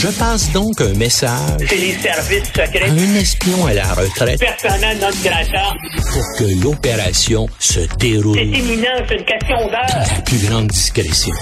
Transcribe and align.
Je 0.00 0.06
passe 0.16 0.52
donc 0.52 0.80
un 0.80 0.94
message. 0.94 1.66
C'est 1.68 1.76
les 1.76 1.94
services 1.94 2.46
secrets. 2.46 2.88
Un 2.88 3.14
espion 3.16 3.66
à 3.66 3.74
la 3.74 3.94
retraite. 3.94 4.38
Personnel 4.38 4.96
notre 5.00 5.20
grata. 5.24 5.74
Pour 6.12 6.22
que 6.38 6.62
l'opération 6.62 7.48
se 7.58 7.80
déroule. 7.98 8.38
C'est 8.38 8.44
imminent, 8.46 9.04
c'est 9.08 9.16
une 9.16 9.24
question 9.24 9.56
d'heure. 9.66 9.86
La 9.88 10.22
plus 10.22 10.38
grande 10.46 10.68
discrétion. 10.68 11.34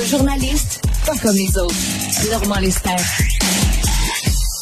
Un 0.00 0.06
journaliste, 0.06 0.80
pas 1.04 1.16
comme 1.20 1.34
les 1.34 1.58
autres. 1.58 1.74
Normand 2.30 2.60
Lester. 2.60 2.90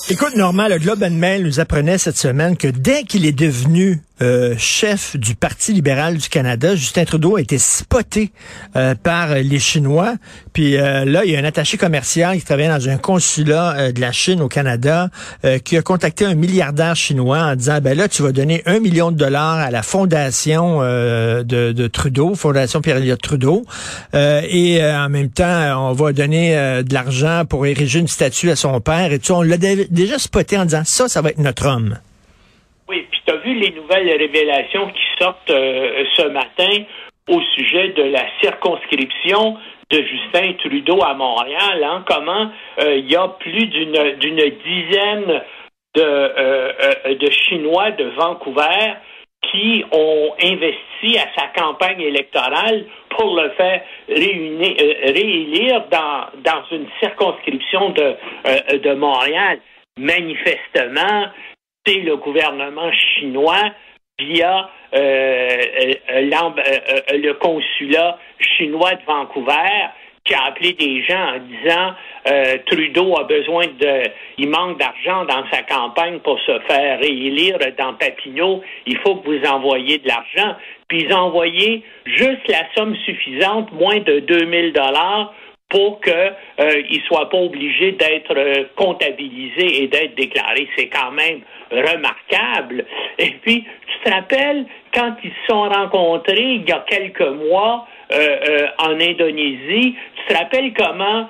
Écoute, 0.08 0.34
Normand, 0.36 0.68
le 0.68 0.78
Globe 0.78 1.02
and 1.02 1.10
Mail 1.10 1.42
nous 1.42 1.60
apprenait 1.60 1.98
cette 1.98 2.16
semaine 2.16 2.56
que 2.56 2.68
dès 2.68 3.02
qu'il 3.02 3.26
est 3.26 3.32
devenu 3.32 4.00
euh, 4.22 4.54
chef 4.56 5.14
du 5.16 5.34
Parti 5.34 5.74
libéral 5.74 6.16
du 6.16 6.30
Canada, 6.30 6.74
Justin 6.74 7.04
Trudeau 7.04 7.36
a 7.36 7.40
été 7.42 7.58
spoté 7.58 8.32
euh, 8.74 8.94
par 8.94 9.34
les 9.34 9.58
Chinois. 9.58 10.14
Puis 10.54 10.76
euh, 10.76 11.04
là, 11.04 11.26
il 11.26 11.32
y 11.32 11.36
a 11.36 11.38
un 11.38 11.44
attaché 11.44 11.76
commercial 11.76 12.38
qui 12.38 12.44
travaille 12.44 12.68
dans 12.68 12.88
un 12.88 12.96
consulat 12.96 13.92
de 13.92 14.00
la 14.00 14.12
Chine 14.12 14.40
au 14.40 14.48
Canada 14.48 15.10
qui 15.64 15.76
a 15.76 15.82
contacté 15.82 16.24
un 16.24 16.34
milliardaire 16.34 16.96
chinois 16.96 17.38
en 17.38 17.56
disant, 17.56 17.78
ben 17.80 17.96
là, 17.96 18.08
tu 18.08 18.22
vas 18.22 18.32
donner 18.32 18.62
un 18.66 18.80
million 18.80 19.10
de 19.10 19.16
dollars 19.16 19.58
à 19.58 19.70
la 19.70 19.82
fondation 19.82 20.80
de, 20.80 21.42
de, 21.42 21.86
Trudeau, 21.86 22.34
Fondation 22.34 22.80
Pierre-Éliott 22.80 23.20
Trudeau, 23.20 23.64
et 24.14 24.80
en 24.82 25.08
même 25.08 25.30
temps, 25.30 25.88
on 25.88 25.92
va 25.92 26.12
donner 26.12 26.82
de 26.82 26.94
l'argent 26.94 27.44
pour 27.48 27.66
ériger 27.66 28.00
une 28.00 28.08
statue 28.08 28.50
à 28.50 28.56
son 28.56 28.80
père. 28.80 29.12
Et 29.12 29.18
tout, 29.18 29.32
on 29.32 29.42
l'a 29.42 29.56
déjà 29.58 30.18
spoté 30.18 30.58
en 30.58 30.64
disant, 30.64 30.82
ça, 30.84 31.08
ça 31.08 31.20
va 31.20 31.30
être 31.30 31.38
notre 31.38 31.66
homme. 31.66 31.98
Oui, 32.88 33.04
puis 33.10 33.20
tu 33.26 33.32
as 33.32 33.36
vu 33.38 33.54
les 33.54 33.70
nouvelles 33.72 34.08
révélations 34.16 34.86
qui 34.88 35.02
sortent 35.18 35.50
euh, 35.50 36.04
ce 36.14 36.28
matin 36.28 36.84
au 37.28 37.40
sujet 37.56 37.88
de 37.88 38.04
la 38.04 38.24
circonscription 38.40 39.56
de 39.90 40.02
Justin 40.02 40.52
Trudeau 40.58 41.02
à 41.02 41.14
Montréal, 41.14 41.82
hein, 41.82 42.04
comment 42.06 42.50
euh, 42.80 42.96
il 42.96 43.10
y 43.10 43.16
a 43.16 43.26
plus 43.28 43.66
d'une 43.66 44.16
d'une 44.18 44.50
dizaine 44.64 45.42
de, 45.94 46.02
euh, 46.02 47.14
de 47.14 47.30
Chinois 47.30 47.90
de 47.92 48.04
Vancouver 48.16 48.94
qui 49.50 49.84
ont 49.90 50.34
investi 50.40 51.18
à 51.18 51.26
sa 51.36 51.48
campagne 51.60 52.00
électorale 52.00 52.84
pour 53.10 53.34
le 53.36 53.50
faire 53.50 53.82
réélire 54.08 55.84
dans, 55.90 56.26
dans 56.42 56.64
une 56.70 56.86
circonscription 57.00 57.90
de, 57.90 58.16
de 58.78 58.94
Montréal. 58.94 59.60
Manifestement, 59.98 61.30
le 61.94 62.16
gouvernement 62.16 62.90
chinois 62.92 63.72
via 64.18 64.70
euh, 64.94 64.98
euh, 64.98 66.24
euh, 66.38 67.18
le 67.18 67.32
consulat 67.34 68.18
chinois 68.38 68.94
de 68.94 69.04
Vancouver 69.06 69.88
qui 70.24 70.34
a 70.34 70.44
appelé 70.46 70.72
des 70.72 71.02
gens 71.04 71.34
en 71.34 71.38
disant 71.38 71.94
Trudeau 72.66 73.16
a 73.16 73.24
besoin 73.24 73.66
de 73.66 74.02
il 74.38 74.48
manque 74.48 74.76
d'argent 74.78 75.24
dans 75.24 75.44
sa 75.52 75.62
campagne 75.62 76.18
pour 76.18 76.40
se 76.40 76.58
faire 76.66 76.98
réélire 76.98 77.58
dans 77.78 77.94
Papineau, 77.94 78.60
il 78.86 78.98
faut 78.98 79.16
que 79.16 79.26
vous 79.28 79.46
envoyiez 79.46 79.98
de 79.98 80.08
l'argent. 80.08 80.56
Puis 80.88 81.02
ils 81.02 81.12
ont 81.12 81.18
envoyé 81.18 81.84
juste 82.06 82.48
la 82.48 82.66
somme 82.74 82.96
suffisante, 83.04 83.70
moins 83.70 83.98
de 83.98 84.18
2000 84.18 84.72
dollars 84.72 85.32
pour 85.68 86.00
qu'il 86.00 86.12
ne 86.12 87.04
soit 87.06 87.30
pas 87.30 87.38
obligé 87.38 87.92
d'être 87.92 88.74
comptabilisé 88.74 89.82
et 89.82 89.86
d'être 89.86 90.16
déclaré. 90.16 90.68
C'est 90.76 90.88
quand 90.88 91.12
même 91.12 91.42
remarquable. 91.70 92.84
Et 93.18 93.30
puis, 93.42 93.64
tu 93.64 93.98
te 94.04 94.14
rappelles, 94.14 94.66
quand 94.94 95.16
ils 95.22 95.30
se 95.30 95.52
sont 95.52 95.68
rencontrés 95.68 96.54
il 96.54 96.68
y 96.68 96.72
a 96.72 96.84
quelques 96.88 97.20
mois 97.20 97.86
euh, 98.12 98.66
en 98.78 99.00
Indonésie, 99.00 99.96
tu 100.16 100.34
te 100.34 100.38
rappelles 100.38 100.72
comment, 100.74 101.28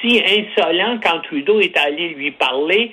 si 0.00 0.20
insolent, 0.20 1.00
quand 1.02 1.20
Trudeau 1.20 1.60
est 1.60 1.76
allé 1.78 2.10
lui 2.10 2.30
parler, 2.32 2.92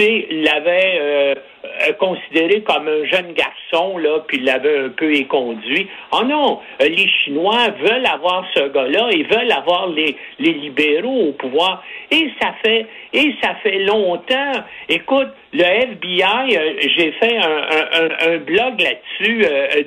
l'avait 0.00 0.98
euh, 1.00 1.34
euh, 1.64 1.92
considéré 1.98 2.62
comme 2.62 2.88
un 2.88 3.04
jeune 3.04 3.32
garçon, 3.32 3.98
là, 3.98 4.20
puis 4.26 4.40
l'avait 4.40 4.78
un 4.78 4.88
peu 4.88 5.12
éconduit. 5.14 5.88
Oh 6.12 6.24
non, 6.24 6.60
euh, 6.80 6.88
les 6.88 7.08
Chinois 7.08 7.68
veulent 7.78 8.06
avoir 8.06 8.44
ce 8.54 8.68
gars-là 8.68 9.08
et 9.10 9.22
veulent 9.24 9.52
avoir 9.52 9.88
les, 9.88 10.16
les 10.38 10.52
libéraux 10.52 11.28
au 11.28 11.32
pouvoir. 11.32 11.84
Et 12.10 12.30
ça 12.40 12.54
fait 12.64 12.86
et 13.12 13.34
ça 13.42 13.54
fait 13.62 13.80
longtemps. 13.80 14.52
Écoute, 14.88 15.28
le 15.52 15.64
FBI, 15.64 16.58
j'ai 16.96 17.12
fait 17.12 17.38
un, 17.38 18.34
un, 18.34 18.36
blog 18.38 18.80
là-dessus 18.80 19.44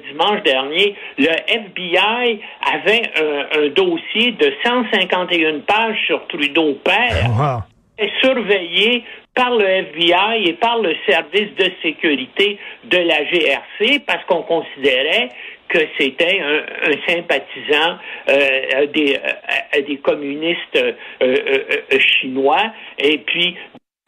dimanche 0.09 0.43
dernier. 0.43 0.93
Le 1.17 1.29
FBI 1.47 2.41
avait 2.73 3.03
un, 3.17 3.69
dossier 3.69 4.31
de 4.33 4.51
151 4.65 5.59
pages 5.59 5.97
sur 6.05 6.27
Trudeau 6.27 6.73
père. 6.83 7.63
et 7.97 8.09
surveillé 8.21 9.03
par 9.35 9.55
le 9.55 9.65
FBI 9.65 10.47
et 10.47 10.53
par 10.53 10.79
le 10.79 10.95
service 11.07 11.53
de 11.55 11.71
sécurité 11.81 12.59
de 12.83 12.97
la 12.97 13.23
GRC 13.25 13.99
parce 14.05 14.23
qu'on 14.25 14.43
considérait 14.43 15.29
que 15.69 15.79
c'était 15.97 16.39
un, 16.39 17.11
sympathisant 17.11 17.97
euh, 18.29 18.85
des, 18.93 19.15
euh, 19.15 19.81
des 19.81 19.97
communistes 19.97 20.77
euh, 21.21 21.99
chinois. 21.99 22.71
Et 22.99 23.17
puis, 23.19 23.55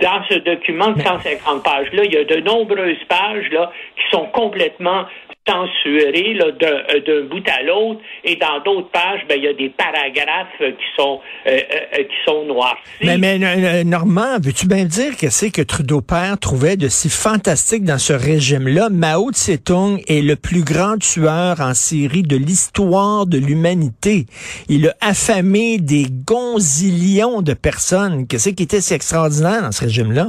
dans 0.02 0.24
ce 0.30 0.36
document 0.36 0.90
de 0.90 1.02
150 1.02 1.64
pages-là, 1.64 2.04
il 2.04 2.14
y 2.14 2.18
a 2.18 2.24
de 2.26 2.42
nombreuses 2.42 3.04
pages 3.08 3.50
là, 3.52 3.72
qui 3.96 4.04
sont 4.12 4.26
complètement 4.28 5.06
censuré 5.48 6.38
euh, 6.42 6.52
d'un 6.52 7.28
bout 7.28 7.44
à 7.48 7.64
l'autre 7.64 8.02
et 8.24 8.36
dans 8.36 8.60
d'autres 8.64 8.90
pages, 8.90 9.22
ben, 9.30 9.36
il 9.38 9.44
y 9.44 9.48
a 9.48 9.54
des 9.54 9.70
paragraphes 9.70 10.58
qui 10.60 10.86
sont 10.96 11.22
euh, 11.48 11.52
euh, 11.52 12.04
qui 12.04 12.16
sont 12.26 12.46
noirs. 12.46 12.78
Mais, 13.04 13.18
mais 13.18 13.84
Normand, 13.84 14.40
veux-tu 14.42 14.68
bien 14.68 14.86
dire 14.86 15.18
que 15.18 15.30
c'est 15.30 15.52
que 15.52 15.62
Trudeau 15.62 16.02
père 16.02 16.38
trouvait 16.40 16.78
de 16.78 16.88
si 16.88 17.10
fantastique 17.10 17.84
dans 17.84 17.98
ce 17.98 18.14
régime-là? 18.14 18.90
Mao 18.90 19.32
Tse-tung 19.32 20.02
est 20.08 20.22
le 20.22 20.36
plus 20.36 20.64
grand 20.64 20.98
tueur 20.98 21.62
en 21.62 21.74
Syrie 21.74 22.24
de 22.24 22.38
l'histoire 22.38 23.26
de 23.26 23.38
l'humanité. 23.38 24.26
Il 24.68 24.88
a 24.88 24.94
affamé 25.02 25.78
des 25.78 26.06
gonzillions 26.10 27.42
de 27.42 27.54
personnes. 27.54 28.28
Qu'est-ce 28.28 28.50
qui 28.50 28.64
était 28.64 28.82
si 28.82 28.94
extraordinaire 28.94 29.62
dans 29.62 29.72
ce 29.72 29.84
régime-là? 29.84 30.28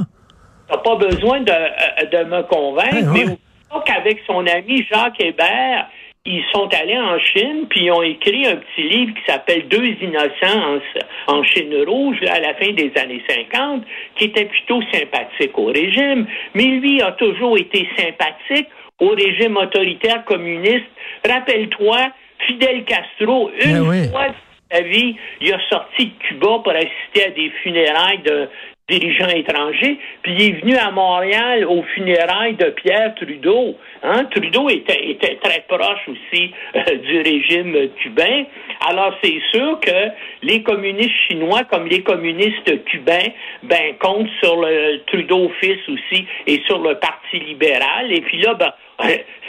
T'as 0.69 0.77
pas 0.77 0.95
besoin 0.95 1.39
de, 1.39 1.45
de 1.45 2.23
me 2.25 2.43
convaincre, 2.43 3.11
mais 3.13 3.37
donc, 3.71 3.89
avec 3.89 4.19
son 4.25 4.45
ami 4.45 4.85
Jacques 4.89 5.21
Hébert, 5.21 5.87
ils 6.25 6.43
sont 6.53 6.67
allés 6.73 6.97
en 6.97 7.17
Chine, 7.19 7.67
puis 7.69 7.85
ils 7.85 7.91
ont 7.91 8.01
écrit 8.01 8.45
un 8.45 8.57
petit 8.57 8.83
livre 8.83 9.13
qui 9.13 9.31
s'appelle 9.31 9.67
Deux 9.69 9.95
innocents 10.01 10.79
en, 11.27 11.43
Chine 11.43 11.73
rouge 11.87 12.17
à 12.29 12.39
la 12.39 12.53
fin 12.55 12.71
des 12.73 12.91
années 12.97 13.23
50, 13.29 13.83
qui 14.15 14.25
était 14.25 14.45
plutôt 14.45 14.81
sympathique 14.91 15.57
au 15.57 15.67
régime, 15.67 16.27
mais 16.53 16.65
lui 16.65 17.01
a 17.01 17.13
toujours 17.13 17.57
été 17.57 17.87
sympathique 17.95 18.67
au 18.99 19.09
régime 19.09 19.55
autoritaire 19.55 20.25
communiste. 20.25 20.87
Rappelle-toi, 21.25 21.97
Fidel 22.39 22.83
Castro, 22.83 23.49
une 23.63 23.89
ben 23.89 24.09
fois 24.11 24.27
de 24.27 24.35
sa 24.69 24.81
vie, 24.81 25.15
il 25.39 25.53
a 25.53 25.59
sorti 25.69 26.07
de 26.07 26.11
Cuba 26.27 26.59
pour 26.61 26.73
assister 26.73 27.25
à 27.25 27.29
des 27.29 27.49
funérailles 27.63 28.21
de, 28.23 28.49
dirigeant 28.89 29.27
étranger, 29.27 29.99
puis 30.21 30.33
il 30.33 30.41
est 30.41 30.61
venu 30.61 30.77
à 30.77 30.91
Montréal 30.91 31.65
aux 31.65 31.83
funérailles 31.93 32.55
de 32.55 32.69
Pierre 32.69 33.15
Trudeau. 33.15 33.75
Hein? 34.01 34.23
Trudeau 34.31 34.69
était, 34.69 35.09
était 35.09 35.35
très 35.43 35.65
proche 35.67 36.07
aussi 36.07 36.53
euh, 36.73 36.95
du 36.95 37.17
régime 37.17 37.89
cubain. 38.01 38.45
Alors 38.87 39.13
c'est 39.21 39.41
sûr 39.51 39.79
que 39.81 40.09
les 40.41 40.63
communistes 40.63 41.11
chinois 41.27 41.65
comme 41.65 41.87
les 41.87 42.01
communistes 42.01 42.85
cubains 42.85 43.31
ben 43.63 43.95
comptent 43.99 44.29
sur 44.41 44.55
le 44.55 45.01
Trudeau 45.07 45.51
fils 45.59 45.79
aussi 45.89 46.25
et 46.45 46.61
sur 46.65 46.79
le 46.79 46.95
Parti 46.95 47.39
libéral. 47.39 48.13
Et 48.13 48.21
puis 48.21 48.41
là, 48.41 48.53
ben, 48.53 48.71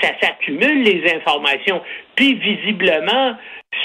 ça 0.02 0.08
s'accumule 0.20 0.82
les 0.82 1.14
informations. 1.14 1.80
Puis 2.16 2.34
visiblement, 2.34 3.36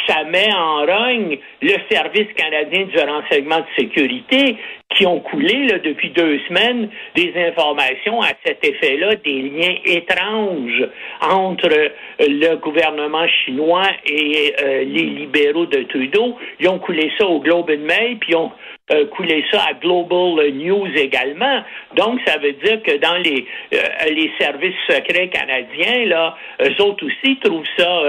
ça 0.08 0.24
met 0.24 0.52
en 0.54 0.86
rogne 0.86 1.38
le 1.62 1.76
service 1.92 2.34
canadien 2.36 2.86
du 2.86 2.98
renseignement 3.00 3.60
de 3.60 3.66
sécurité 3.78 4.58
qui 4.96 5.06
ont 5.06 5.20
coulé 5.20 5.68
là, 5.68 5.80
depuis 5.80 6.10
deux 6.10 6.40
semaines 6.48 6.90
des 7.16 7.34
informations 7.36 8.22
à 8.22 8.30
cet 8.46 8.64
effet-là, 8.64 9.16
des 9.16 9.42
liens 9.42 9.76
étranges 9.86 10.88
entre 11.22 11.72
euh, 11.72 11.90
le 12.20 12.56
gouvernement 12.56 13.28
chinois 13.28 13.88
et 14.06 14.54
euh, 14.62 14.84
les 14.84 15.06
libéraux 15.06 15.66
de 15.66 15.84
Trudeau. 15.84 16.38
Ils 16.60 16.70
ont 16.70 16.80
coulé 16.80 17.12
ça 17.18 17.26
au 17.26 17.40
Globe 17.40 17.70
and 17.72 17.86
Mail, 17.86 18.18
puis 18.20 18.32
ils 18.32 18.36
ont 18.36 18.52
euh, 18.92 19.06
coulé 19.08 19.44
ça 19.52 19.64
à 19.70 19.74
Global 19.74 20.52
News 20.54 20.90
également. 20.96 21.64
Donc, 21.96 22.20
ça 22.26 22.38
veut 22.38 22.54
dire 22.54 22.82
que 22.84 22.98
dans 22.98 23.18
les, 23.18 23.46
les 23.72 24.32
services 24.40 24.76
secrets 24.88 25.30
canadiens, 25.30 26.06
là, 26.06 26.36
eux 26.62 26.84
autres 26.84 27.06
aussi 27.06 27.38
trouvent 27.40 27.64
ça 27.78 28.02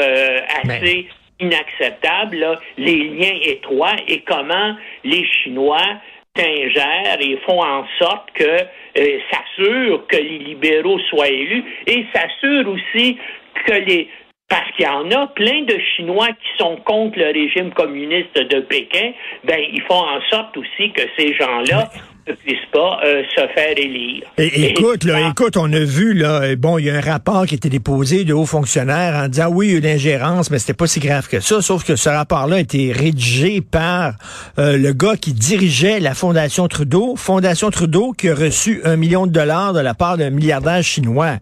assez 0.62 1.06
inacceptable, 1.40 2.58
les 2.78 3.08
liens 3.08 3.38
étroits 3.42 3.96
et 4.08 4.20
comment 4.20 4.76
les 5.04 5.24
Chinois 5.26 6.00
s'ingèrent 6.36 7.20
et 7.20 7.38
font 7.46 7.62
en 7.62 7.84
sorte 7.98 8.30
que 8.34 8.44
euh, 8.44 9.18
s'assurent 9.30 10.06
que 10.08 10.16
les 10.16 10.38
libéraux 10.38 10.98
soient 11.10 11.28
élus 11.28 11.64
et 11.86 12.06
s'assurent 12.12 12.68
aussi 12.68 13.18
que 13.66 13.72
les 13.72 14.08
parce 14.48 14.70
qu'il 14.76 14.84
y 14.84 14.88
en 14.88 15.10
a 15.10 15.26
plein 15.28 15.62
de 15.62 15.76
Chinois 15.96 16.28
qui 16.28 16.62
sont 16.62 16.76
contre 16.84 17.18
le 17.18 17.26
régime 17.26 17.72
communiste 17.72 18.36
de 18.36 18.60
Pékin, 18.60 19.12
ben 19.44 19.58
ils 19.72 19.82
font 19.82 19.94
en 19.94 20.20
sorte 20.30 20.56
aussi 20.56 20.92
que 20.92 21.02
ces 21.16 21.34
gens-là 21.34 21.90
ne 22.26 22.32
puissent 22.34 22.70
pas 22.72 23.00
euh, 23.04 23.22
se 23.34 23.46
faire 23.54 23.76
élire. 23.76 24.22
Et, 24.38 24.70
écoute, 24.70 25.04
là, 25.04 25.28
écoute, 25.28 25.56
on 25.56 25.72
a 25.72 25.80
vu 25.80 26.14
là, 26.14 26.56
bon, 26.56 26.78
il 26.78 26.86
y 26.86 26.90
a 26.90 26.96
un 26.96 27.00
rapport 27.00 27.46
qui 27.46 27.54
a 27.54 27.56
été 27.56 27.68
déposé 27.68 28.24
de 28.24 28.32
hauts 28.32 28.46
fonctionnaires 28.46 29.14
en 29.14 29.28
disant 29.28 29.48
oui, 29.50 29.68
il 29.68 29.72
y 29.72 29.74
a 29.74 29.78
eu 29.78 29.80
l'ingérence, 29.80 30.50
mais 30.50 30.58
c'était 30.58 30.74
pas 30.74 30.86
si 30.86 31.00
grave 31.00 31.28
que 31.28 31.40
ça. 31.40 31.60
Sauf 31.60 31.84
que 31.84 31.96
ce 31.96 32.08
rapport-là 32.08 32.56
a 32.56 32.60
été 32.60 32.92
rédigé 32.92 33.60
par 33.60 34.14
euh, 34.58 34.76
le 34.76 34.92
gars 34.92 35.16
qui 35.16 35.32
dirigeait 35.32 36.00
la 36.00 36.14
Fondation 36.14 36.68
Trudeau, 36.68 37.16
Fondation 37.16 37.70
Trudeau 37.70 38.12
qui 38.12 38.28
a 38.28 38.34
reçu 38.34 38.80
un 38.84 38.96
million 38.96 39.26
de 39.26 39.32
dollars 39.32 39.72
de 39.72 39.80
la 39.80 39.94
part 39.94 40.16
d'un 40.16 40.30
milliardaire 40.30 40.82
chinois. 40.82 41.38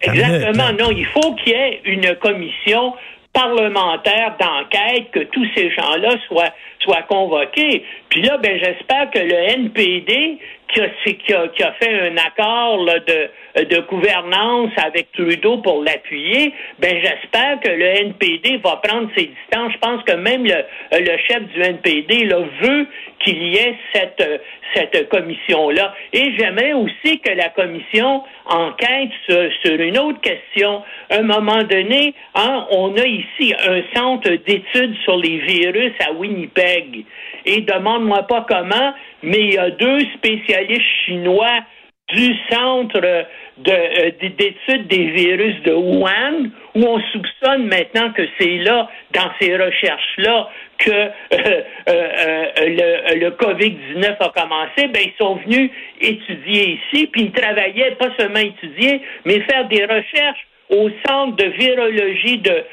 Exactement, 0.00 0.72
non, 0.72 0.90
il 0.90 1.06
faut 1.06 1.34
qu'il 1.36 1.52
y 1.52 1.56
ait 1.56 1.80
une 1.84 2.14
commission 2.16 2.94
parlementaire 3.32 4.34
d'enquête, 4.40 5.10
que 5.12 5.20
tous 5.24 5.46
ces 5.54 5.70
gens-là 5.70 6.14
soient, 6.26 6.54
soient 6.80 7.02
convoqués. 7.02 7.84
Puis 8.08 8.22
là, 8.22 8.38
ben, 8.38 8.58
j'espère 8.58 9.10
que 9.10 9.18
le 9.18 9.34
NPD, 9.34 10.38
qui 10.72 10.80
a, 10.80 10.88
qui 10.88 11.32
a, 11.34 11.48
qui 11.48 11.62
a 11.62 11.72
fait 11.72 12.10
un 12.10 12.16
accord 12.16 12.82
là, 12.84 12.98
de, 13.00 13.64
de 13.64 13.80
gouvernance 13.82 14.70
avec 14.76 15.12
Trudeau 15.12 15.58
pour 15.58 15.82
l'appuyer, 15.82 16.52
ben 16.78 16.98
j'espère 17.02 17.60
que 17.60 17.68
le 17.68 17.84
NPD 17.84 18.58
va 18.64 18.80
prendre 18.82 19.08
ses 19.16 19.26
distances. 19.26 19.72
Je 19.72 19.78
pense 19.78 20.02
que 20.04 20.12
même 20.12 20.44
le, 20.44 20.64
le 20.92 21.18
chef 21.28 21.42
du 21.54 21.60
NPD 21.60 22.24
là, 22.24 22.38
veut 22.60 22.86
qu'il 23.20 23.42
y 23.42 23.56
ait 23.56 23.76
cette, 23.94 24.42
cette 24.74 25.08
commission-là. 25.08 25.94
Et 26.12 26.36
j'aimerais 26.36 26.72
aussi 26.72 27.20
que 27.20 27.32
la 27.32 27.48
commission 27.50 28.22
enquête 28.46 29.10
sur, 29.28 29.80
une 29.80 29.98
autre 29.98 30.20
question. 30.20 30.82
À 31.10 31.18
un 31.18 31.22
moment 31.22 31.62
donné, 31.62 32.14
hein, 32.34 32.66
on 32.70 32.96
a 32.96 33.06
ici 33.06 33.54
un 33.66 33.82
centre 33.94 34.30
d'études 34.30 34.96
sur 35.04 35.16
les 35.16 35.38
virus 35.38 35.92
à 36.06 36.12
Winnipeg. 36.12 37.04
Et 37.44 37.60
demande-moi 37.60 38.22
pas 38.24 38.44
comment, 38.48 38.92
mais 39.22 39.40
il 39.40 39.54
y 39.54 39.58
a 39.58 39.70
deux 39.70 40.00
spécialistes 40.16 40.82
chinois 41.06 41.62
du 42.08 42.34
centre 42.50 43.00
euh, 43.04 44.10
d'études 44.20 44.86
des 44.86 45.10
virus 45.10 45.60
de 45.62 45.72
Wuhan, 45.72 46.50
où 46.76 46.84
on 46.84 47.00
soupçonne 47.12 47.66
maintenant 47.66 48.12
que 48.12 48.22
c'est 48.38 48.58
là, 48.58 48.88
dans 49.12 49.30
ces 49.40 49.56
recherches-là, 49.56 50.48
que 50.78 50.90
euh, 50.90 51.62
euh, 51.88 52.46
le, 52.58 53.18
le 53.18 53.30
COVID-19 53.30 54.16
a 54.20 54.28
commencé, 54.28 54.88
ben, 54.88 55.02
ils 55.04 55.14
sont 55.18 55.36
venus 55.36 55.70
étudier 56.00 56.78
ici, 56.80 57.06
puis 57.06 57.22
ils 57.22 57.32
travaillaient, 57.32 57.96
pas 57.96 58.10
seulement 58.18 58.40
étudier, 58.40 59.00
mais 59.24 59.40
faire 59.40 59.66
des 59.68 59.84
recherches 59.84 60.46
au 60.70 60.90
centre 61.06 61.36
de 61.36 61.44
virologie 61.44 62.38
de, 62.38 62.64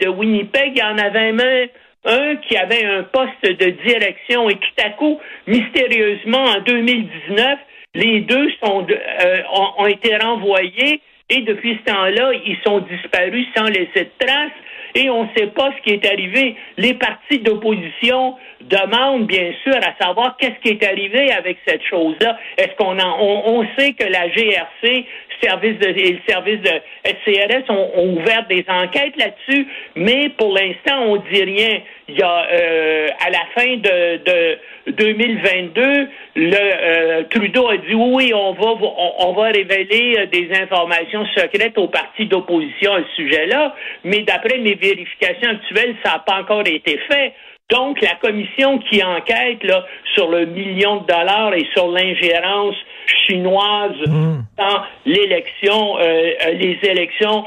de 0.00 0.08
Winnipeg. 0.08 0.72
Il 0.74 0.78
y 0.78 0.82
en 0.82 0.98
avait 0.98 1.32
même 1.32 1.68
un 2.04 2.36
qui 2.36 2.56
avait 2.56 2.84
un 2.84 3.02
poste 3.04 3.42
de 3.42 3.70
direction 3.86 4.50
et 4.50 4.56
tout 4.56 4.84
à 4.84 4.90
coup, 4.90 5.18
mystérieusement, 5.46 6.44
en 6.44 6.60
2019, 6.60 7.58
les 7.94 8.20
deux 8.20 8.50
sont, 8.62 8.86
euh, 8.90 9.42
ont, 9.78 9.86
été 9.86 10.16
renvoyés 10.16 11.00
et 11.30 11.40
depuis 11.42 11.78
ce 11.78 11.92
temps-là, 11.92 12.32
ils 12.44 12.58
sont 12.64 12.80
disparus 12.80 13.46
sans 13.56 13.64
laisser 13.64 14.04
de 14.04 14.26
traces 14.26 14.50
et 14.94 15.10
on 15.10 15.24
ne 15.24 15.28
sait 15.36 15.48
pas 15.48 15.70
ce 15.76 15.82
qui 15.82 15.94
est 15.94 16.06
arrivé. 16.06 16.56
Les 16.76 16.94
partis 16.94 17.40
d'opposition 17.40 18.36
demandent 18.62 19.26
bien 19.26 19.52
sûr 19.62 19.76
à 19.76 20.04
savoir 20.04 20.36
qu'est-ce 20.38 20.60
qui 20.62 20.68
est 20.68 20.84
arrivé 20.86 21.32
avec 21.32 21.58
cette 21.66 21.82
chose-là. 21.82 22.38
Est-ce 22.56 22.74
qu'on 22.76 22.96
on, 22.98 23.66
sait 23.76 23.92
que 23.92 24.04
la 24.04 24.28
GRC, 24.28 25.04
service 25.42 25.78
de, 25.78 25.88
et 25.88 26.12
le 26.12 26.20
service 26.26 26.60
de 26.60 26.70
SCRS 27.04 27.70
ont, 27.70 28.16
ouvert 28.16 28.46
des 28.48 28.64
enquêtes 28.68 29.16
là-dessus, 29.16 29.66
mais 29.96 30.30
pour 30.30 30.54
l'instant 30.54 31.02
on 31.06 31.16
dit 31.16 31.42
rien. 31.42 31.80
Euh, 32.10 33.08
à 33.26 33.30
la 33.30 33.38
fin 33.54 33.76
de, 33.76 34.16
de 34.24 34.58
2022, 34.92 36.08
le 36.36 36.54
euh, 36.54 37.22
Trudeau 37.30 37.68
a 37.68 37.78
dit 37.78 37.94
oui, 37.94 38.32
on 38.34 38.52
va 38.52 39.42
révéler 39.44 40.16
euh, 40.18 40.26
des 40.26 40.50
informations 40.60 41.24
secrètes 41.34 41.78
aux 41.78 41.88
partis 41.88 42.26
d'opposition 42.26 42.92
à 42.92 42.98
ce 42.98 43.22
sujet-là, 43.22 43.74
mais 44.04 44.20
d'après 44.20 44.58
mes 44.58 44.74
vérifications 44.74 45.50
actuelles, 45.50 45.96
ça 46.04 46.12
n'a 46.12 46.18
pas 46.18 46.40
encore 46.40 46.66
été 46.66 46.98
fait. 47.10 47.32
Donc, 47.70 48.00
la 48.02 48.14
commission 48.16 48.78
qui 48.78 49.02
enquête 49.02 49.62
sur 50.14 50.28
le 50.28 50.44
million 50.44 50.96
de 50.96 51.06
dollars 51.06 51.54
et 51.54 51.66
sur 51.74 51.88
l'ingérence 51.88 52.76
chinoise 53.06 53.96
mmh. 54.06 54.38
dans 54.58 54.82
l'élection, 55.06 55.98
euh, 55.98 56.32
les 56.52 56.78
élections 56.82 57.44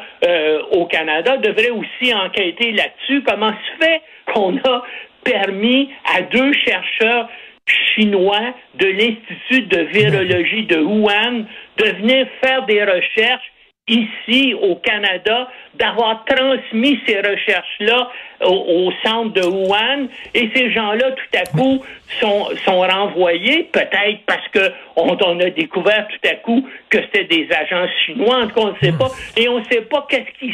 au 0.71 0.86
Canada 0.86 1.38
devrait 1.38 1.69
aussi 1.69 2.13
enquêter 2.13 2.71
là-dessus. 2.71 3.24
Comment 3.24 3.51
se 3.51 3.86
fait 3.86 4.01
qu'on 4.33 4.57
a 4.57 4.83
permis 5.24 5.89
à 6.15 6.21
deux 6.21 6.54
chercheurs 6.54 7.30
chinois 7.95 8.54
de 8.75 8.88
l'Institut 8.88 9.63
de 9.63 9.80
virologie 9.80 10.65
de 10.65 10.77
Wuhan 10.77 11.45
de 11.77 11.86
venir 11.98 12.27
faire 12.44 12.65
des 12.65 12.83
recherches 12.83 13.51
ici 13.88 14.53
au 14.53 14.75
Canada, 14.75 15.50
d'avoir 15.77 16.25
transmis 16.25 17.00
ces 17.06 17.18
recherches-là 17.18 18.09
au, 18.45 18.91
centre 19.03 19.33
de 19.33 19.45
Wuhan, 19.45 20.07
et 20.33 20.50
ces 20.56 20.71
gens-là, 20.71 21.12
tout 21.12 21.38
à 21.38 21.45
coup, 21.57 21.83
sont, 22.19 22.50
sont 22.65 22.81
renvoyés, 22.81 23.63
peut-être 23.71 24.19
parce 24.25 24.47
que 24.50 24.71
on, 24.95 25.39
a 25.39 25.50
découvert 25.50 26.07
tout 26.07 26.29
à 26.29 26.35
coup 26.35 26.68
que 26.89 26.97
c'était 27.01 27.25
des 27.25 27.47
agents 27.51 27.88
chinois, 28.06 28.44
en 28.44 28.62
on 28.62 28.71
ne 28.71 28.77
sait 28.81 28.97
pas, 28.97 29.09
et 29.35 29.47
on 29.47 29.59
ne 29.59 29.63
sait 29.65 29.81
pas 29.81 30.06
qu'est-ce 30.09 30.39
qui 30.39 30.53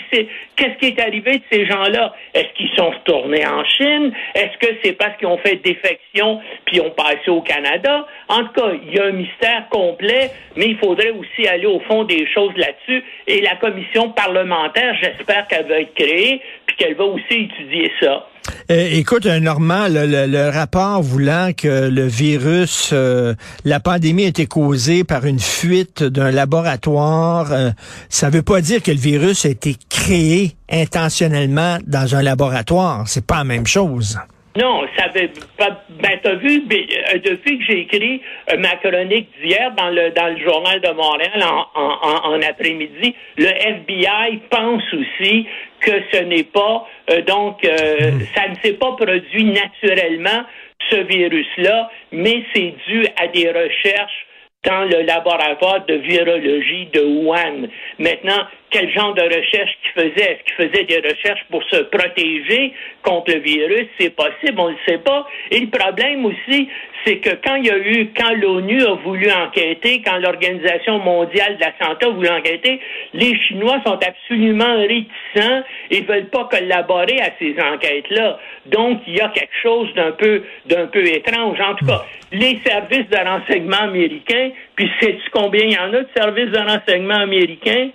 qu'est-ce 0.55 0.77
qui 0.79 0.87
est 0.87 0.99
arrivé 0.99 1.37
de 1.37 1.43
ces 1.51 1.65
gens-là. 1.65 2.13
Est-ce 2.33 2.53
qu'ils 2.55 2.75
sont 2.75 2.89
retournés 2.89 3.45
en 3.45 3.63
Chine? 3.65 4.11
Est-ce 4.35 4.57
que 4.57 4.75
c'est 4.83 4.93
parce 4.93 5.17
qu'ils 5.17 5.27
ont 5.27 5.37
fait 5.37 5.55
défection 5.57 6.41
puis 6.65 6.81
ont 6.81 6.91
passé 6.91 7.29
au 7.29 7.41
Canada? 7.41 8.05
En 8.27 8.43
tout 8.43 8.53
cas, 8.53 8.71
il 8.85 8.93
y 8.93 8.99
a 8.99 9.05
un 9.05 9.11
mystère 9.11 9.67
complet, 9.69 10.31
mais 10.55 10.67
il 10.67 10.77
faudrait 10.77 11.11
aussi 11.11 11.47
aller 11.47 11.65
au 11.65 11.79
fond 11.81 12.03
des 12.03 12.27
choses 12.33 12.55
là-dessus, 12.57 13.03
et 13.27 13.41
la 13.41 13.55
commission 13.55 14.09
parlementaire, 14.09 14.95
j'espère 15.17 15.47
qu'elle 15.47 15.67
va 15.67 15.79
être 15.79 15.93
créée, 15.93 16.41
puis 16.65 16.75
qu'elle 16.75 16.95
va 16.95 17.05
aussi 17.05 17.49
étudier 17.51 17.91
ça. 17.99 18.27
Euh, 18.71 18.87
écoute, 18.91 19.25
Normand, 19.25 19.87
le, 19.89 20.49
rapport 20.49 21.01
voulant 21.01 21.51
que 21.55 21.89
le 21.89 22.05
virus, 22.05 22.91
euh, 22.93 23.35
la 23.65 23.79
pandémie 23.79 24.25
a 24.25 24.27
été 24.27 24.45
causée 24.47 25.03
par 25.03 25.25
une 25.25 25.39
fuite 25.39 26.03
d'un 26.03 26.31
laboratoire, 26.31 27.51
euh, 27.51 27.69
ça 28.09 28.29
veut 28.29 28.41
pas 28.41 28.61
dire 28.61 28.81
que 28.81 28.91
le 28.91 28.97
virus 28.97 29.45
a 29.45 29.49
été 29.49 29.75
créé 29.89 30.55
intentionnellement 30.69 31.77
dans 31.85 32.15
un 32.15 32.21
laboratoire. 32.21 33.03
C'est 33.07 33.25
pas 33.25 33.37
la 33.37 33.43
même 33.43 33.67
chose. 33.67 34.17
Non, 34.55 34.83
ça 34.95 35.07
veut 35.07 35.29
pas. 35.57 35.83
Ben, 35.89 36.19
t'as 36.21 36.35
vu, 36.35 36.61
euh, 36.71 37.17
depuis 37.23 37.57
que 37.57 37.65
j'ai 37.65 37.79
écrit 37.79 38.21
euh, 38.51 38.57
ma 38.57 38.75
chronique 38.75 39.27
d'hier 39.41 39.71
dans 39.75 39.89
le 39.89 40.11
dans 40.11 40.27
le 40.27 40.37
journal 40.37 40.79
de 40.79 40.91
Montréal 40.91 41.43
en, 41.43 41.65
en, 41.73 42.33
en 42.33 42.41
après-midi, 42.41 43.15
le 43.37 43.47
FBI 43.47 44.39
pense 44.51 44.83
aussi 44.93 45.47
que 45.79 45.91
ce 46.11 46.23
n'est 46.23 46.43
pas 46.43 46.87
euh, 47.09 47.21
donc 47.21 47.63
hmm. 47.63 48.19
ça 48.35 48.47
ne 48.47 48.55
s'est 48.63 48.77
pas 48.77 48.91
produit 48.91 49.45
naturellement 49.45 50.45
ce 50.89 50.97
virus-là, 50.97 51.89
mais 52.11 52.43
c'est 52.53 52.75
dû 52.87 53.07
à 53.17 53.27
des 53.27 53.49
recherches 53.49 54.27
dans 54.63 54.83
le 54.83 55.01
laboratoire 55.01 55.85
de 55.85 55.95
virologie 55.95 56.87
de 56.93 57.01
Wuhan. 57.01 57.67
Maintenant, 57.99 58.45
quel 58.73 58.91
genre 58.91 59.13
de 59.13 59.21
recherche 59.21 59.71
qu'il 59.83 60.03
faisait? 60.03 60.31
Est-ce 60.31 60.43
qu'il 60.43 60.67
faisait 60.67 60.83
des 60.85 61.07
recherches 61.07 61.45
pour 61.51 61.63
se 61.65 61.77
protéger 61.83 62.73
contre 63.03 63.31
le 63.31 63.39
virus? 63.39 63.85
C'est 63.99 64.15
possible, 64.15 64.55
on 64.57 64.69
ne 64.69 64.71
le 64.71 64.77
sait 64.87 64.97
pas. 64.97 65.27
Et 65.51 65.59
le 65.59 65.67
problème 65.67 66.25
aussi, 66.25 66.67
c'est 67.05 67.17
que 67.17 67.29
quand 67.45 67.55
il 67.55 67.65
y 67.65 67.69
a 67.69 67.77
eu, 67.77 68.09
quand 68.17 68.33
l'ONU 68.33 68.81
a 68.83 68.93
voulu 68.95 69.29
enquêter, 69.31 70.01
quand 70.03 70.17
l'Organisation 70.17 70.99
mondiale 70.99 71.57
de 71.57 71.61
la 71.61 71.85
santé 71.85 72.07
a 72.07 72.09
voulu 72.09 72.29
enquêter, 72.29 72.79
les 73.13 73.37
Chinois 73.43 73.79
sont 73.85 73.99
absolument 74.01 74.77
réticents 74.77 75.63
et 75.91 76.01
veulent 76.01 76.29
pas 76.29 76.45
collaborer 76.45 77.21
à 77.21 77.29
ces 77.37 77.55
enquêtes-là. 77.59 78.39
Donc, 78.65 79.01
il 79.05 79.17
y 79.17 79.21
a 79.21 79.29
quelque 79.29 79.55
chose 79.61 79.93
d'un 79.93 80.13
peu, 80.13 80.43
d'un 80.65 80.87
peu 80.87 81.05
étrange. 81.05 81.59
En 81.61 81.75
tout 81.75 81.85
cas, 81.85 82.05
les 82.31 82.59
services 82.65 83.09
de 83.09 83.17
renseignement 83.17 83.81
américains, 83.81 84.49
puis 84.75 84.89
sais-tu 84.99 85.29
combien 85.31 85.63
il 85.63 85.73
y 85.73 85.77
en 85.77 85.93
a 85.93 86.01
de 86.01 86.07
services 86.15 86.49
de 86.49 86.57
renseignement 86.57 87.19
américains? 87.19 87.89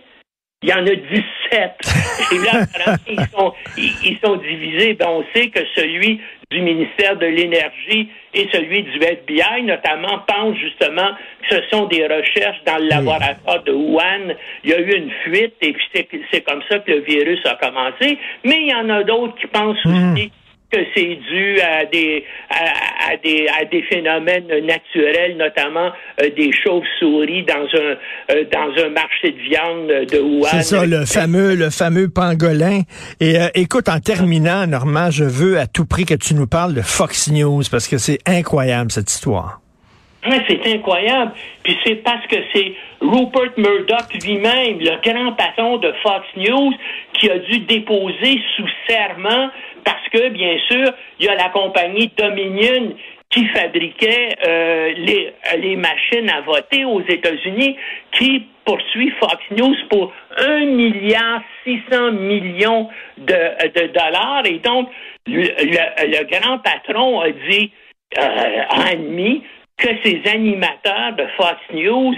Il 0.63 0.71
y 0.71 0.73
en 0.73 0.85
a 0.85 0.91
17. 0.91 1.03
Et 2.33 2.39
là, 2.45 2.97
ils 3.09 3.27
sont, 3.29 3.53
ils, 3.77 4.19
sont 4.23 4.37
divisés. 4.37 4.95
Ben, 4.95 5.07
on 5.09 5.25
sait 5.33 5.51
que 5.51 5.61
celui 5.77 6.21
du 6.51 6.61
ministère 6.63 7.17
de 7.17 7.27
l'Énergie 7.27 8.09
et 8.35 8.49
celui 8.53 8.83
du 8.83 8.99
FBI, 8.99 9.63
notamment, 9.63 10.19
pensent 10.27 10.57
justement 10.57 11.11
que 11.49 11.57
ce 11.57 11.61
sont 11.71 11.85
des 11.87 12.05
recherches 12.07 12.63
dans 12.67 12.79
le 12.79 12.89
laboratoire 12.89 13.63
de 13.65 13.73
Wuhan. 13.73 14.35
Il 14.65 14.71
y 14.71 14.75
a 14.75 14.81
eu 14.81 14.97
une 14.97 15.11
fuite 15.25 15.55
et 15.61 15.75
puis 15.75 16.25
c'est 16.33 16.41
comme 16.41 16.63
ça 16.69 16.81
que 16.81 16.91
le 16.91 17.01
virus 17.01 17.41
a 17.47 17.55
commencé. 17.55 18.19
Mais 18.45 18.63
il 18.63 18.69
y 18.69 18.75
en 18.75 18.89
a 18.89 19.05
d'autres 19.05 19.37
qui 19.37 19.47
pensent 19.47 19.85
hmm. 19.85 20.15
aussi 20.15 20.33
que 20.71 20.79
c'est 20.95 21.15
dû 21.31 21.61
à 21.61 21.87
des 21.87 22.25
à, 22.51 23.17
des 23.17 23.47
à 23.49 23.65
des 23.65 23.83
phénomènes 23.83 24.49
naturels, 24.65 25.37
notamment 25.37 25.91
euh, 26.21 26.29
des 26.37 26.51
chauves-souris 26.53 27.45
dans 27.45 27.67
un 27.75 27.97
euh, 28.35 28.45
dans 28.53 28.85
un 28.85 28.91
marché 28.91 29.31
de 29.31 29.39
viande 29.39 30.07
de 30.11 30.19
Wuhan. 30.21 30.49
C'est 30.51 30.63
ça, 30.63 30.85
le 30.85 31.07
fameux 31.07 31.55
le 31.55 31.71
fameux 31.71 32.11
pangolin. 32.11 32.83
Et 33.21 33.39
euh, 33.39 33.49
écoute, 33.55 33.89
en 33.89 34.01
terminant, 34.01 34.67
Normand, 34.67 35.11
je 35.11 35.25
veux 35.25 35.59
à 35.59 35.67
tout 35.67 35.87
prix 35.87 36.05
que 36.05 36.15
tu 36.15 36.35
nous 36.35 36.47
parles 36.47 36.75
de 36.75 36.83
Fox 36.83 37.31
News 37.31 37.63
parce 37.71 37.89
que 37.89 37.97
c'est 37.97 38.19
incroyable 38.27 38.91
cette 38.91 39.11
histoire. 39.11 39.61
c'est 40.49 40.75
incroyable. 40.75 41.33
Puis 41.63 41.77
c'est 41.85 41.97
parce 41.97 42.27
que 42.27 42.37
c'est 42.53 42.75
Rupert 43.01 43.53
Murdoch 43.57 44.13
lui-même, 44.23 44.79
le 44.81 45.01
grand 45.03 45.33
patron 45.33 45.79
de 45.79 45.93
Fox 46.03 46.27
News, 46.37 46.73
qui 47.15 47.31
a 47.31 47.39
dû 47.39 47.61
déposer 47.61 48.41
sous 48.57 48.69
serment 48.89 49.51
parce 49.89 50.09
que, 50.11 50.29
bien 50.29 50.59
sûr, 50.69 50.93
il 51.19 51.25
y 51.25 51.29
a 51.31 51.35
la 51.35 51.49
compagnie 51.49 52.13
Dominion 52.15 52.95
qui 53.31 53.47
fabriquait 53.47 54.37
euh, 54.47 54.93
les, 54.99 55.33
les 55.57 55.77
machines 55.77 56.29
à 56.29 56.43
voter 56.43 56.85
aux 56.85 57.01
États-Unis, 57.01 57.75
qui 58.13 58.47
poursuit 58.67 59.11
Fox 59.19 59.37
News 59.53 59.75
pour 59.89 60.13
un 60.37 60.67
milliard 60.67 61.41
600 61.65 62.13
millions 62.13 62.91
de, 63.17 63.25
de 63.25 63.87
dollars. 63.87 64.43
Et 64.45 64.59
donc, 64.59 64.91
le, 65.27 66.25
grand 66.39 66.59
patron 66.59 67.21
a 67.21 67.31
dit, 67.31 67.71
euh, 68.19 68.63
a 68.69 68.95
que 69.79 69.89
ces 70.05 70.21
animateurs 70.27 71.15
de 71.17 71.25
Fox 71.39 71.57
News 71.73 72.15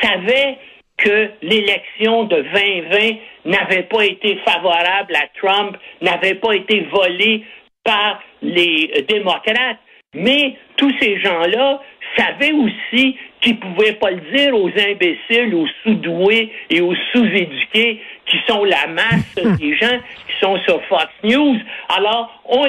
savaient 0.00 0.58
que 1.00 1.30
l'élection 1.42 2.24
de 2.24 2.42
2020 2.42 3.16
n'avait 3.46 3.82
pas 3.84 4.04
été 4.04 4.38
favorable 4.44 5.14
à 5.14 5.26
Trump, 5.40 5.76
n'avait 6.00 6.34
pas 6.34 6.54
été 6.54 6.80
volée 6.92 7.44
par 7.84 8.22
les 8.42 9.04
démocrates. 9.08 9.78
Mais 10.14 10.56
tous 10.76 10.92
ces 11.00 11.20
gens-là 11.20 11.80
savaient 12.16 12.52
aussi 12.52 13.16
qu'ils 13.40 13.54
ne 13.54 13.60
pouvaient 13.60 13.92
pas 13.94 14.10
le 14.10 14.20
dire 14.34 14.54
aux 14.54 14.68
imbéciles, 14.68 15.54
aux 15.54 15.68
sous-doués 15.82 16.52
et 16.68 16.80
aux 16.80 16.94
sous-éduqués 17.12 18.02
qui 18.26 18.36
sont 18.46 18.64
la 18.64 18.86
masse 18.88 19.34
des 19.58 19.76
gens 19.76 19.98
qui 20.26 20.40
sont 20.40 20.58
sur 20.64 20.82
Fox 20.86 21.06
News. 21.22 21.56
Alors, 21.96 22.42
on, 22.44 22.66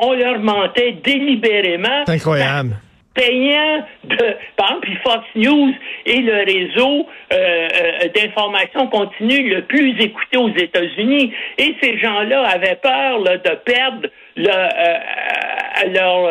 on 0.00 0.12
leur 0.12 0.38
mentait 0.38 0.92
délibérément. 1.02 2.04
C'est 2.06 2.14
incroyable 2.14 2.76
payant 3.14 3.84
de, 4.04 4.36
par 4.56 4.68
exemple, 4.70 4.88
Fox 5.02 5.24
News 5.34 5.74
est 6.06 6.20
le 6.20 6.44
réseau 6.44 7.06
euh, 7.32 7.68
euh, 7.74 8.08
d'information 8.14 8.86
continue 8.88 9.48
le 9.54 9.62
plus 9.62 9.98
écouté 10.00 10.36
aux 10.36 10.54
États-Unis. 10.54 11.32
Et 11.58 11.74
ces 11.82 11.98
gens-là 11.98 12.42
avaient 12.48 12.78
peur 12.82 13.22
de 13.22 13.54
perdre 13.64 14.08
le, 14.36 14.48
euh, 14.48 15.92
leur, 15.92 16.30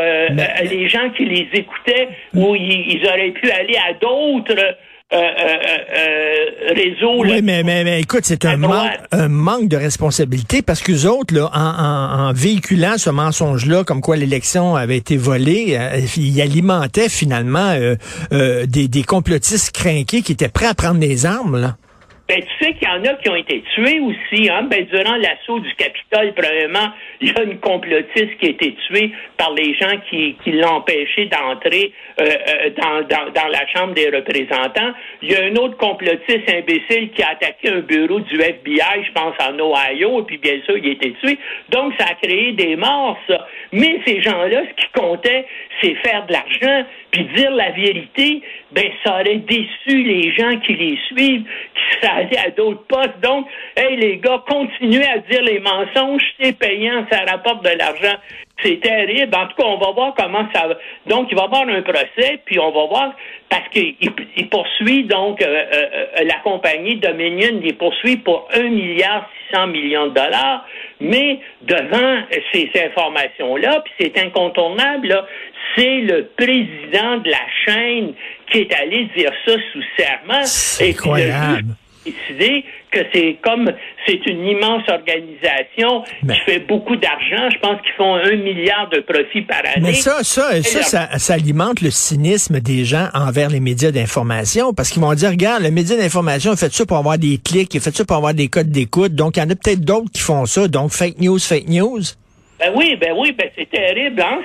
les 0.64 0.90
gens 0.90 1.10
qui 1.12 1.26
les 1.26 1.48
écoutaient, 1.54 2.10
où 2.34 2.56
ils 2.56 3.06
auraient 3.08 3.32
pu 3.32 3.50
aller 3.52 3.78
à 3.78 3.94
d'autres 3.94 4.78
euh, 5.14 5.18
euh, 5.18 5.58
euh, 5.98 6.74
réseau. 6.74 7.22
Oui, 7.22 7.42
mais, 7.42 7.64
mais, 7.64 7.84
mais, 7.84 8.00
écoute, 8.00 8.22
c'est 8.24 8.46
un, 8.46 8.62
un 9.12 9.28
manque 9.28 9.68
de 9.68 9.76
responsabilité 9.76 10.62
parce 10.62 10.82
que 10.82 11.06
autres, 11.06 11.36
là, 11.36 11.50
en, 11.54 12.30
en, 12.30 12.34
véhiculant 12.34 12.94
ce 12.98 13.10
mensonge-là, 13.10 13.84
comme 13.84 14.00
quoi 14.00 14.16
l'élection 14.16 14.76
avait 14.76 14.96
été 14.96 15.18
volée, 15.18 15.78
ils 16.16 16.42
alimentaient 16.42 17.10
finalement 17.10 17.76
des, 18.32 18.88
des 18.88 19.04
complotistes 19.04 19.72
crainqués 19.72 20.22
qui 20.22 20.32
étaient 20.32 20.48
prêts 20.48 20.68
à 20.68 20.74
prendre 20.74 21.00
des 21.00 21.26
armes. 21.26 21.60
Là. 21.60 21.76
Ben, 22.32 22.42
tu 22.42 22.66
sais 22.66 22.74
qu'il 22.76 22.88
y 22.88 22.92
en 22.92 23.04
a 23.04 23.16
qui 23.16 23.30
ont 23.30 23.36
été 23.36 23.62
tués 23.76 24.00
aussi. 24.00 24.50
Hein? 24.50 24.64
Ben, 24.72 24.86
durant 24.86 25.18
l'assaut 25.18 25.60
du 25.60 25.76
Capitole, 25.76 26.32
premièrement, 26.34 26.94
il 27.20 27.28
y 27.28 27.38
a 27.38 27.44
une 27.44 27.60
complotiste 27.60 28.38
qui 28.40 28.46
a 28.46 28.50
été 28.52 28.74
tuée 28.88 29.12
par 29.36 29.54
les 29.54 29.74
gens 29.74 29.98
qui, 30.10 30.38
qui 30.42 30.54
l'ont 30.54 30.76
empêché 30.76 31.26
d'entrer 31.26 31.92
euh, 32.22 32.24
euh, 32.24 32.70
dans, 32.70 33.02
dans, 33.02 33.32
dans, 33.34 33.48
la 33.50 33.68
Chambre 33.68 33.96
des 33.96 34.10
représentants. 34.10 34.94
Il 35.22 35.30
y 35.30 35.36
a 35.36 35.44
un 35.44 35.56
autre 35.58 35.76
complotiste 35.76 36.50
imbécile 36.50 37.12
qui 37.12 37.22
a 37.22 37.32
attaqué 37.32 37.68
un 37.68 37.82
bureau 37.82 38.22
du 38.22 38.40
FBI, 38.40 39.04
je 39.06 39.12
pense, 39.12 39.36
en 39.46 39.60
Ohio, 39.60 40.22
et 40.22 40.24
puis 40.24 40.38
bien 40.38 40.62
sûr, 40.64 40.78
il 40.78 40.88
a 40.88 40.92
été 40.94 41.12
tué. 41.22 41.38
Donc, 41.68 41.94
ça 42.00 42.06
a 42.12 42.14
créé 42.14 42.54
des 42.54 42.78
morts, 42.78 43.18
ça. 43.28 43.46
Mais 43.74 44.00
ces 44.06 44.22
gens-là, 44.22 44.62
ce 44.70 44.82
qui 44.82 44.90
comptait, 44.94 45.46
c'est 45.82 45.96
faire 45.96 46.26
de 46.28 46.32
l'argent, 46.32 46.86
puis 47.12 47.26
dire 47.36 47.52
la 47.52 47.72
vérité, 47.72 48.42
ben 48.72 48.90
ça 49.04 49.16
aurait 49.16 49.38
déçu 49.38 50.04
les 50.04 50.34
gens 50.34 50.58
qui 50.60 50.74
les 50.74 50.98
suivent, 51.08 51.44
qui 51.44 52.08
à 52.38 52.50
d'autres 52.52 52.84
postes. 52.88 53.20
Donc, 53.22 53.48
hey 53.76 53.98
les 53.98 54.18
gars, 54.18 54.44
continuez 54.48 55.06
à 55.06 55.20
dire 55.20 55.42
les 55.42 55.60
mensonges, 55.60 56.24
c'est 56.40 56.58
payant, 56.58 57.06
ça 57.12 57.20
rapporte 57.30 57.64
de 57.64 57.78
l'argent. 57.78 58.18
C'est 58.64 58.80
terrible. 58.80 59.36
En 59.36 59.48
tout 59.48 59.56
cas, 59.58 59.66
on 59.66 59.78
va 59.78 59.92
voir 59.92 60.14
comment 60.16 60.46
ça 60.54 60.68
va. 60.68 60.78
Donc, 61.08 61.30
il 61.32 61.36
va 61.36 61.44
y 61.44 61.46
avoir 61.46 61.68
un 61.68 61.82
procès, 61.82 62.40
puis 62.46 62.60
on 62.60 62.72
va 62.72 62.86
voir, 62.86 63.14
parce 63.50 63.68
qu'il 63.70 63.96
il 64.38 64.50
poursuit 64.50 65.04
donc 65.06 65.42
euh, 65.42 65.46
euh, 65.46 65.86
euh, 66.20 66.24
la 66.26 66.36
compagnie 66.44 66.98
Dominion, 66.98 67.60
il 67.64 67.76
poursuit 67.76 68.18
pour 68.18 68.48
un 68.54 68.70
milliard 68.70 69.28
600 69.50 69.68
millions 69.68 70.08
de 70.08 70.14
dollars, 70.14 70.66
mais 71.00 71.40
devant 71.64 72.22
ces 72.54 72.70
informations-là, 72.76 73.84
puis 73.84 73.94
c'est 74.00 74.18
incontournable, 74.20 75.26
c'est 75.76 76.02
le 76.02 76.30
président 76.38 77.18
de 77.18 77.30
la 77.30 77.46
chaîne 77.66 78.14
qui 78.52 78.60
est 78.60 78.74
allé 78.74 79.06
dire 79.16 79.32
ça 79.46 79.54
sous 79.72 79.84
serment. 79.98 80.44
C'est 80.44 80.90
incroyable 80.90 81.76
décidé 82.06 82.66
que 82.92 83.00
c'est 83.14 83.38
comme 83.42 83.72
c'est 84.06 84.26
une 84.26 84.46
immense 84.46 84.84
organisation 84.90 86.04
qui 86.22 86.40
fait 86.46 86.60
beaucoup 86.60 86.96
d'argent. 86.96 87.50
Je 87.54 87.60
pense 87.60 87.82
qu'ils 87.82 87.94
font 87.98 88.16
un 88.16 88.36
milliard 88.36 88.90
de 88.90 89.00
profits 89.00 89.42
par 89.42 89.60
année. 89.60 89.82
Mais 89.82 89.94
ça, 89.94 90.24
ça, 90.24 90.62
ça, 90.62 91.18
ça, 91.18 91.34
alimente 91.34 91.82
le 91.82 91.92
cynisme 91.92 92.60
des 92.60 92.86
gens 92.86 93.08
envers 93.14 93.50
les 93.50 93.60
médias 93.60 93.92
d'information 93.92 94.74
parce 94.74 94.90
qu'ils 94.90 95.02
vont 95.02 95.14
dire, 95.14 95.30
regarde, 95.30 95.64
le 95.64 95.72
média 95.72 95.96
d'information 95.96 96.52
a 96.52 96.56
fait 96.56 96.74
ça 96.74 96.86
pour 96.86 96.98
avoir 96.98 97.18
des 97.18 97.38
clics, 97.38 97.74
il 97.74 97.78
a 97.78 97.82
fait 97.82 97.96
ça 97.96 98.06
pour 98.06 98.18
avoir 98.18 98.34
des 98.34 98.48
codes 98.48 98.72
d'écoute. 98.72 99.14
Donc, 99.14 99.38
il 99.38 99.40
y 99.40 99.44
en 99.44 99.50
a 99.50 99.56
peut-être 99.56 99.82
d'autres 99.82 100.12
qui 100.12 100.22
font 100.22 100.46
ça. 100.46 100.68
Donc, 100.68 100.92
fake 100.92 101.20
news, 101.20 101.40
fake 101.40 101.68
news. 101.68 102.02
Ben 102.60 102.72
oui, 102.76 102.96
ben 103.00 103.14
oui, 103.18 103.32
ben 103.32 103.50
c'est 103.56 103.70
terrible. 103.70 104.22
Hein? 104.22 104.40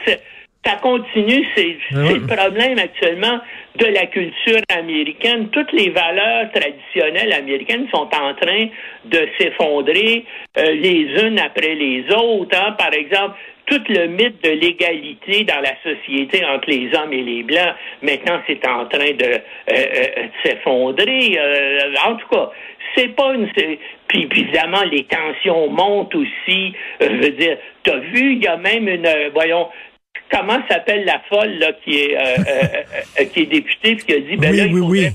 ça 0.66 0.76
continue, 0.82 1.46
c'est 1.54 1.76
le 1.92 2.26
problème 2.26 2.78
actuellement 2.78 3.38
de 3.76 3.86
la 3.86 4.06
culture 4.06 4.60
américaine. 4.70 5.48
Toutes 5.50 5.72
les 5.72 5.90
valeurs 5.90 6.50
traditionnelles 6.52 7.32
américaines 7.32 7.86
sont 7.92 8.08
en 8.14 8.34
train 8.34 8.68
de 9.04 9.28
s'effondrer 9.38 10.24
euh, 10.58 10.72
les 10.72 11.22
unes 11.22 11.38
après 11.38 11.74
les 11.74 12.04
autres. 12.12 12.56
Hein. 12.56 12.72
Par 12.78 12.92
exemple, 12.92 13.36
tout 13.66 13.82
le 13.88 14.06
mythe 14.06 14.42
de 14.44 14.50
l'égalité 14.50 15.44
dans 15.44 15.60
la 15.60 15.74
société 15.82 16.44
entre 16.44 16.70
les 16.70 16.88
hommes 16.96 17.12
et 17.12 17.22
les 17.22 17.42
blancs, 17.42 17.74
maintenant 18.00 18.40
c'est 18.46 18.66
en 18.66 18.86
train 18.86 19.10
de, 19.12 19.24
euh, 19.24 19.38
euh, 19.70 20.26
s'effondrer. 20.44 21.38
en 22.06 22.14
tout 22.14 22.28
cas, 22.28 22.50
c'est 22.94 23.14
pas 23.14 23.34
une. 23.34 23.50
Puis, 24.08 24.28
évidemment, 24.30 24.82
les 24.90 25.04
tensions 25.04 25.68
montent 25.68 26.14
aussi. 26.14 26.72
je 27.00 27.06
veux 27.06 27.30
dire, 27.30 27.58
t'as 27.82 27.96
vu, 27.96 28.34
il 28.34 28.44
y 28.44 28.46
a 28.46 28.56
même 28.56 28.88
une, 28.88 29.08
voyons, 29.34 29.68
comment 30.30 30.58
s'appelle 30.68 31.04
la 31.04 31.20
folle 31.28 31.58
là, 31.58 31.72
qui 31.84 32.00
est 32.00 32.16
euh, 32.16 32.20
euh, 32.20 32.62
euh, 33.20 33.24
qui 33.32 33.40
est 33.40 33.46
députée 33.46 33.96
qui 33.96 34.12
a 34.12 34.20
dit 34.20 34.36
ben 34.36 34.54
là 34.54 34.64
il 34.64 34.78
faudrait 34.78 35.12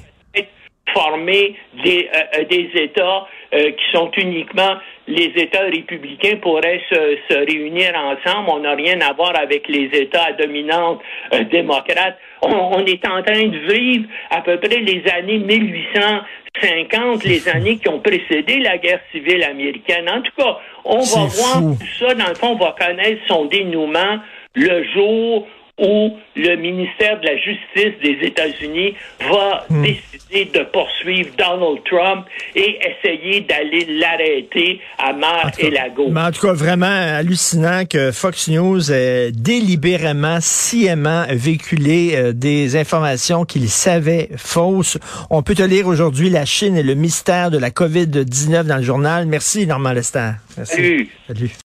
former 0.94 1.56
des 1.84 2.10
des 2.50 2.70
États 2.76 3.26
qui 3.52 3.92
sont 3.94 4.12
uniquement 4.18 4.76
les 5.08 5.32
États 5.36 5.62
républicains 5.62 6.36
pourraient 6.42 6.82
se, 6.90 7.18
se 7.30 7.38
réunir 7.38 7.94
ensemble. 7.96 8.50
On 8.50 8.60
n'a 8.60 8.76
rien 8.76 9.00
à 9.02 9.14
voir 9.14 9.34
avec 9.38 9.68
les 9.70 9.90
États 9.94 10.26
à 10.26 10.34
dominante 10.34 11.02
démocrate. 11.50 12.18
On, 12.42 12.50
on, 12.50 12.86
est 12.86 13.06
en 13.08 13.24
train 13.24 13.48
de 13.48 13.74
vivre 13.74 14.06
à 14.32 14.42
peu 14.42 14.58
près 14.58 14.80
les 14.80 15.04
années 15.12 15.38
1850, 15.38 17.24
les 17.24 17.48
années 17.48 17.78
qui 17.78 17.88
ont 17.88 18.00
précédé 18.00 18.60
la 18.60 18.78
guerre 18.78 19.02
civile 19.12 19.44
américaine. 19.44 20.10
En 20.10 20.22
tout 20.22 20.34
cas, 20.38 20.58
on 20.84 21.00
va 21.00 21.26
voir 21.26 21.78
tout 21.80 21.88
ça. 22.00 22.14
Dans 22.16 22.28
le 22.28 22.36
fond, 22.36 22.58
on 22.60 22.64
va 22.64 22.76
connaître 22.78 23.22
son 23.28 23.46
dénouement 23.46 24.20
le 24.56 24.84
jour 24.94 25.48
où 25.82 26.18
le 26.36 26.56
ministère 26.58 27.20
de 27.20 27.26
la 27.26 27.38
Justice 27.38 28.00
des 28.04 28.28
États-Unis 28.28 28.94
va 29.20 29.66
hmm. 29.70 29.82
décider 29.82 30.46
de 30.54 30.64
poursuivre 30.72 31.30
Donald 31.38 31.84
Trump 31.86 32.26
et 32.56 32.78
essayer 32.88 33.42
d'aller 33.42 33.88
l'arrêter 34.00 34.80
à 35.00 35.14
mar 35.14 35.52
et 35.58 35.72
lago. 35.72 36.10
Mais 36.12 36.22
en 36.22 36.32
tout 36.32 36.42
cas, 36.42 36.54
vraiment 36.54 36.86
hallucinant 36.86 37.86
que 37.86 38.12
Fox 38.12 38.48
News 38.48 38.92
ait 38.92 39.32
délibérément, 39.32 40.38
sciemment 40.40 41.26
véhiculé 41.30 42.12
euh, 42.14 42.34
des 42.34 42.76
informations 42.76 43.44
qu'il 43.46 43.68
savait 43.70 44.30
fausses. 44.38 45.00
On 45.30 45.42
peut 45.42 45.56
te 45.56 45.64
lire 45.64 45.88
aujourd'hui 45.88 46.30
La 46.30 46.46
Chine 46.46 46.78
et 46.78 46.84
le 46.84 46.94
mystère 46.94 47.50
de 47.50 47.58
la 47.58 47.72
COVID-19 47.72 48.64
dans 48.64 48.78
le 48.78 48.84
journal. 48.84 49.26
Merci, 49.26 49.66
Normand 49.66 49.94
Lester. 49.94 50.32
Merci. 50.58 51.10
Salut. 51.28 51.52